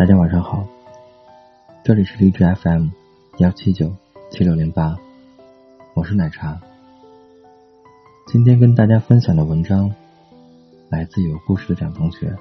[0.00, 0.66] 大家晚上好，
[1.84, 2.86] 这里是荔枝 FM
[3.36, 3.94] 幺七九
[4.30, 4.96] 七六零八，
[5.92, 6.58] 我是奶茶。
[8.26, 9.94] 今天跟大家分享的文章
[10.88, 12.34] 来自有故事的蒋同学。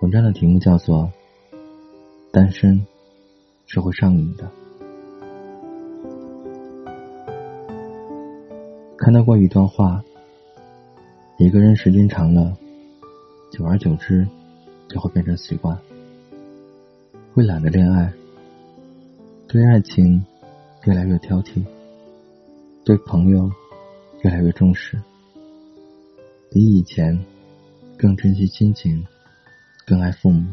[0.00, 1.08] 文章的题目叫做
[2.32, 2.84] 《单身
[3.66, 4.44] 是会上瘾的》。
[8.98, 10.02] 看到过一段话：
[11.38, 12.56] 一个人时间长了，
[13.52, 14.26] 久而久之。
[14.88, 15.78] 就会变成习惯，
[17.34, 18.12] 会懒得恋爱，
[19.48, 20.24] 对爱情
[20.84, 21.64] 越来越挑剔，
[22.84, 23.50] 对朋友
[24.22, 25.00] 越来越重视，
[26.50, 27.18] 比以前
[27.98, 29.04] 更珍惜亲情，
[29.84, 30.46] 更爱父母，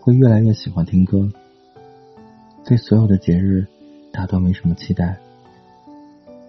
[0.00, 1.30] 会越来越喜欢听歌，
[2.64, 3.66] 对所有的节日
[4.12, 5.18] 大都没什么期待，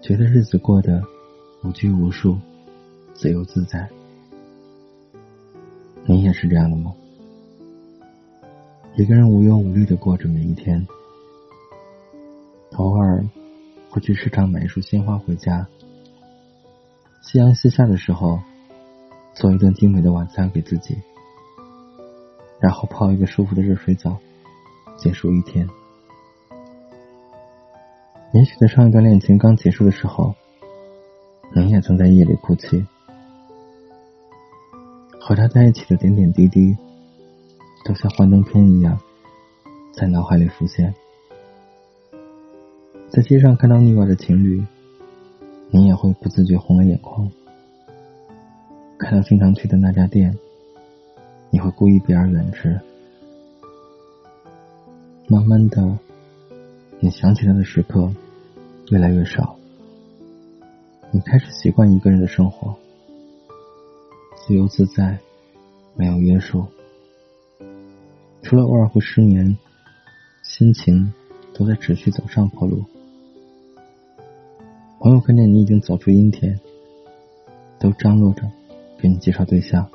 [0.00, 1.02] 觉得日子过得
[1.62, 2.38] 无拘无束，
[3.14, 3.88] 自由自在。
[6.08, 6.94] 你也是这样的吗？
[8.94, 10.86] 一个人无忧无虑的过着每一天，
[12.76, 13.24] 偶尔
[13.90, 15.66] 会去市场买一束鲜花回家。
[17.22, 18.38] 夕阳西下的时候，
[19.34, 20.96] 做一顿精美的晚餐给自己，
[22.60, 24.16] 然后泡一个舒服的热水澡，
[24.96, 25.68] 结束一天。
[28.32, 30.36] 也许在上一段恋情刚结束的时候，
[31.52, 32.86] 你也曾在夜里哭泣。
[35.26, 36.76] 和他在一起的点点滴滴，
[37.84, 38.96] 都像幻灯片一样，
[39.92, 40.94] 在脑海里浮现。
[43.10, 44.64] 在街上看到腻歪的情侣，
[45.72, 47.28] 你也会不自觉红了眼眶。
[48.98, 50.38] 看到经常去的那家店，
[51.50, 52.80] 你会故意避而远之。
[55.26, 55.98] 慢慢的，
[57.00, 58.08] 你想起他的时刻
[58.90, 59.56] 越来越少，
[61.10, 62.76] 你开始习惯一个人的生活。
[64.36, 65.18] 自由自在，
[65.96, 66.64] 没有约束，
[68.42, 69.56] 除了偶尔会失眠，
[70.44, 71.12] 心情
[71.52, 72.84] 都在持续走上坡路。
[75.00, 76.60] 朋友看见你已经走出阴天，
[77.80, 78.48] 都张罗着
[78.98, 79.88] 给你介绍对象，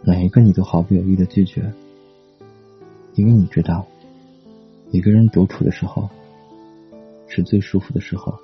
[0.00, 1.72] 每一个你都毫不犹豫的拒绝，
[3.14, 3.86] 因为你知道，
[4.90, 6.08] 一个人独处的时候
[7.28, 8.36] 是最舒服的时候，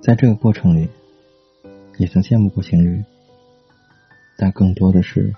[0.00, 0.86] 在这个过程里。
[2.00, 3.04] 也曾羡慕过情侣，
[4.38, 5.34] 但更多的是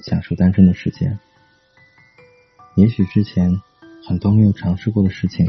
[0.00, 1.18] 享受单身的时间。
[2.74, 3.50] 也许之前
[4.06, 5.46] 很多没有尝试过的事情，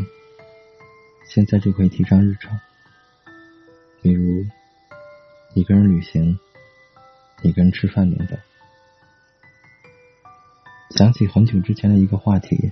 [1.27, 2.57] 现在就可以提上日程。
[4.01, 4.45] 比如
[5.53, 6.39] 一个人旅行、
[7.41, 8.39] 一个人吃饭等等。
[10.91, 12.71] 想起很久之前的一个话题，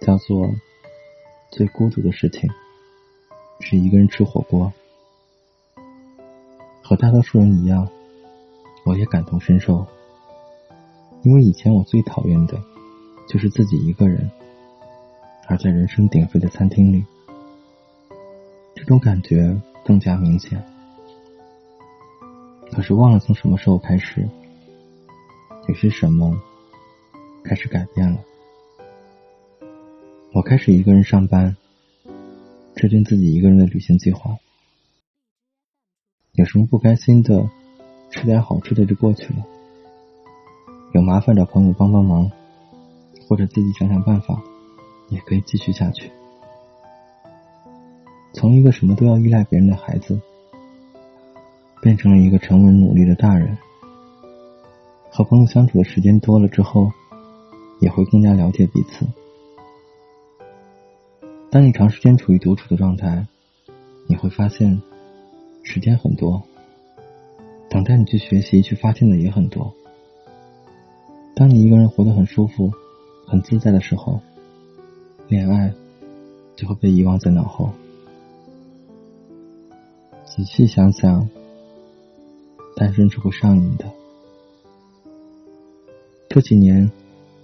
[0.00, 0.54] 叫做
[1.50, 2.48] “最孤独的事情
[3.58, 4.72] 是一个人吃火锅”。
[6.84, 7.88] 和大多数人一样，
[8.84, 9.86] 我也感同身受。
[11.22, 12.60] 因为以前我最讨厌的，
[13.26, 14.30] 就是自己一个人，
[15.48, 17.02] 而在人声鼎沸的餐厅里，
[18.74, 20.62] 这种感觉更加明显。
[22.70, 24.28] 可是忘了从什么时候开始，
[25.66, 26.38] 有些什么
[27.42, 28.18] 开始改变了。
[30.34, 31.56] 我开始一个人上班，
[32.76, 34.36] 制定自己一个人的旅行计划。
[36.34, 37.48] 有什么不开心的，
[38.10, 39.46] 吃点好吃的就过去了。
[40.92, 42.28] 有麻烦找朋友帮帮忙，
[43.28, 44.42] 或者自己想想办法，
[45.10, 46.10] 也可以继续下去。
[48.32, 50.20] 从一个什么都要依赖别人的孩子，
[51.80, 53.56] 变成了一个沉稳努力的大人。
[55.10, 56.90] 和朋友相处的时间多了之后，
[57.78, 59.06] 也会更加了解彼此。
[61.48, 63.24] 当你长时间处于独处的状态，
[64.08, 64.82] 你会发现。
[65.64, 66.40] 时间很多，
[67.68, 69.74] 等待你去学习、去发现的也很多。
[71.34, 72.70] 当你一个人活得很舒服、
[73.26, 74.20] 很自在的时候，
[75.26, 75.72] 恋爱
[76.54, 77.72] 就会被遗忘在脑后。
[80.24, 81.28] 仔细想想，
[82.76, 83.90] 单身是会上瘾的。
[86.28, 86.90] 这几年，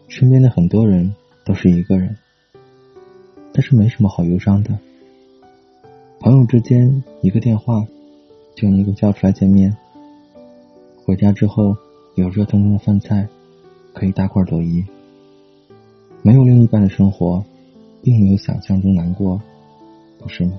[0.08, 1.14] 身边的很多人
[1.44, 2.16] 都是一个人，
[3.52, 4.78] 但是没什么好忧伤的。
[6.20, 7.86] 朋友之间一个电话。
[8.54, 9.76] 就能够叫出来见面。
[11.04, 11.76] 回家之后
[12.14, 13.26] 有热腾腾的饭菜，
[13.92, 14.84] 可以大快朵颐。
[16.22, 17.44] 没有另一半的生活，
[18.02, 19.40] 并没有想象中难过，
[20.18, 20.52] 不是吗？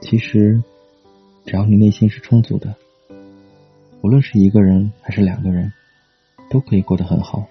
[0.00, 0.62] 其实，
[1.44, 2.74] 只要你内心是充足的，
[4.00, 5.72] 无论是一个人还是两个人，
[6.50, 7.44] 都可以过得很好。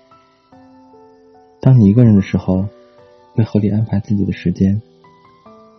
[1.59, 2.65] 当你一个人的时候，
[3.33, 4.81] 会合理安排自己的时间，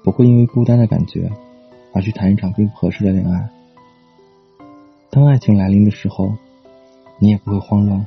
[0.03, 1.31] 不会因为孤单的感觉。
[1.95, 3.49] 而去谈一场并不合适的恋爱。
[5.11, 6.37] 当爱情来临的时候，
[7.21, 8.05] 你也不会慌乱，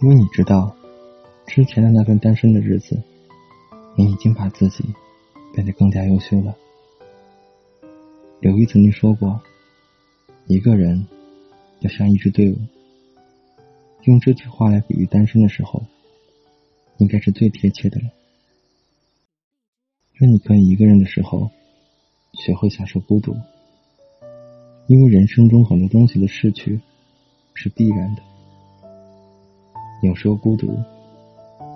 [0.00, 0.76] 因为你知道，
[1.46, 3.02] 之前的那段单身的日子，
[3.96, 4.84] 你已经把自己
[5.54, 6.54] 变得更加优秀了。
[8.40, 9.40] 刘毅曾经说过，
[10.46, 11.06] 一个人
[11.80, 12.58] 要像一支队伍。
[14.02, 15.82] 用这句话来比喻单身的时候，
[16.98, 18.10] 应该是最贴切的了。
[20.18, 21.50] 愿你可以一个人的时候，
[22.36, 23.34] 学会享受孤独，
[24.86, 26.80] 因为人生中很多东西的逝去
[27.54, 28.22] 是必然的。
[30.02, 30.76] 有时候孤独，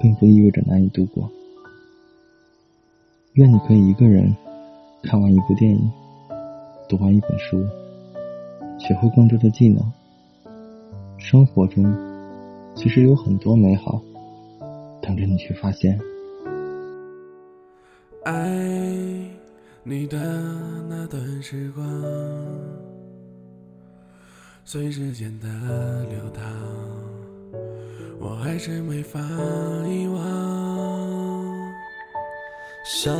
[0.00, 1.30] 并不意味着难以度过。
[3.34, 4.34] 愿你可以一个人
[5.02, 5.90] 看完一部电影，
[6.88, 7.64] 读完一本书，
[8.78, 9.82] 学会更多的技能。
[11.18, 12.08] 生活中。
[12.74, 14.00] 其实有很多美好
[15.02, 15.98] 等着你去发现。
[18.22, 18.36] 爱
[19.90, 20.18] 你的
[20.86, 21.82] 那段时光，
[24.62, 25.48] 随时间的
[26.10, 26.44] 流淌，
[28.20, 29.18] 我还是没法
[29.86, 30.20] 遗忘。
[32.84, 33.16] 想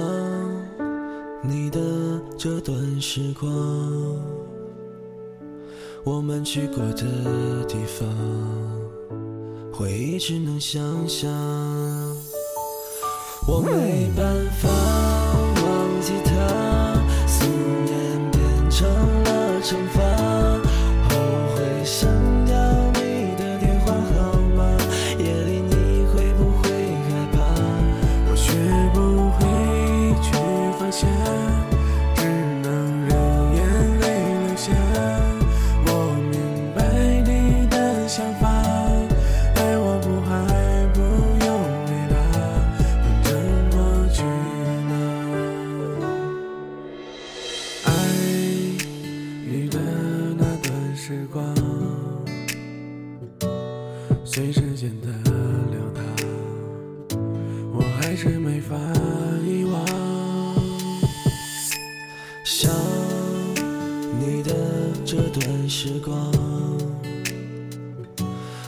[1.43, 1.81] 你的
[2.37, 3.51] 这段时光，
[6.05, 8.07] 我们去过的地方。
[9.73, 11.33] 回忆只能想象，
[13.47, 14.69] 我没办法
[19.69, 20.08] 惩罚。
[64.31, 64.53] 你的
[65.07, 66.15] 这段时光，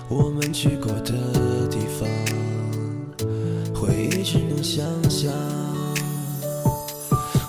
[0.08, 1.12] 我们去过的
[1.68, 2.08] 地方，
[3.74, 5.30] 回忆只能想象。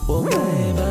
[0.09, 0.29] 我没
[0.75, 0.90] 办。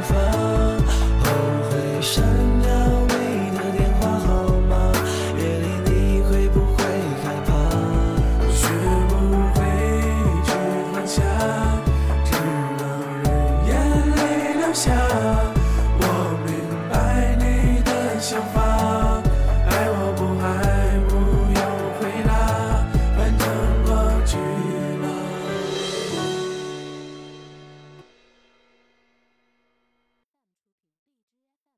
[0.00, 0.31] 想。